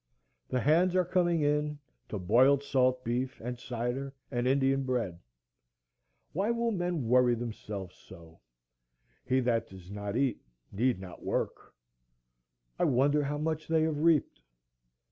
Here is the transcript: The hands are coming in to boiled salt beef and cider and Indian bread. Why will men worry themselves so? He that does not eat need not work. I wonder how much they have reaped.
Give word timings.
The 0.49 0.61
hands 0.61 0.95
are 0.95 1.05
coming 1.05 1.41
in 1.41 1.77
to 2.09 2.17
boiled 2.17 2.63
salt 2.63 3.03
beef 3.05 3.39
and 3.39 3.59
cider 3.59 4.15
and 4.31 4.47
Indian 4.47 4.83
bread. 4.83 5.19
Why 6.33 6.49
will 6.49 6.71
men 6.71 7.07
worry 7.07 7.35
themselves 7.35 7.95
so? 7.97 8.39
He 9.23 9.41
that 9.41 9.69
does 9.69 9.91
not 9.91 10.17
eat 10.17 10.41
need 10.71 10.99
not 10.99 11.23
work. 11.23 11.75
I 12.79 12.83
wonder 12.83 13.21
how 13.21 13.37
much 13.37 13.67
they 13.67 13.83
have 13.83 13.99
reaped. 13.99 14.41